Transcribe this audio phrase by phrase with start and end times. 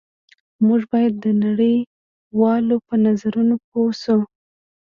[0.65, 1.77] موږ باید د نړۍ
[2.39, 4.19] والو په نظرونو پوه شو